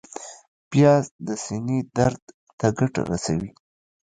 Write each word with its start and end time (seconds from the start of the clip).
پیاز 0.69 1.05
د 1.27 1.29
سینې 1.43 1.79
درد 1.97 2.21
ته 2.59 2.67
ګټه 2.79 3.01
رسوي 3.11 3.49